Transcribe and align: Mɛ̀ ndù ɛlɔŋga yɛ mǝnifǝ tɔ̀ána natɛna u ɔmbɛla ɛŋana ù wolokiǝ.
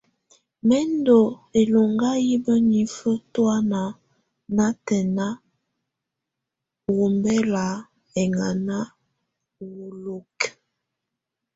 Mɛ̀ 0.67 0.83
ndù 0.95 1.17
ɛlɔŋga 1.59 2.09
yɛ 2.27 2.35
mǝnifǝ 2.45 3.11
tɔ̀ána 3.33 3.81
natɛna 4.55 5.27
u 6.89 6.93
ɔmbɛla 7.05 7.65
ɛŋana 8.21 8.77
ù 9.61 9.65
wolokiǝ. 9.75 10.51